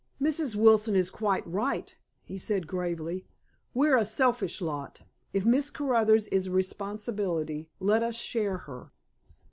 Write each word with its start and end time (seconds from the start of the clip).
"Mrs. 0.19 0.55
Wilson 0.55 0.95
is 0.95 1.11
quite 1.11 1.45
right," 1.45 1.95
he 2.23 2.39
said 2.39 2.65
gravely. 2.65 3.27
"We're 3.75 3.97
a 3.97 4.03
selfish 4.03 4.59
lot. 4.59 5.03
If 5.31 5.45
Miss 5.45 5.69
Caruthers 5.69 6.25
is 6.29 6.47
a 6.47 6.51
responsibility, 6.51 7.69
let 7.79 8.01
us 8.01 8.15
share 8.15 8.57
her." 8.65 8.91